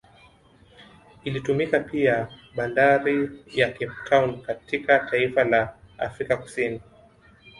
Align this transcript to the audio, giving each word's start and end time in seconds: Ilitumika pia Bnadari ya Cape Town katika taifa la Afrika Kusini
Ilitumika 1.23 1.79
pia 1.79 2.29
Bnadari 2.55 3.29
ya 3.55 3.71
Cape 3.73 3.91
Town 4.09 4.41
katika 4.41 4.99
taifa 4.99 5.43
la 5.43 5.77
Afrika 5.97 6.37
Kusini 6.37 6.81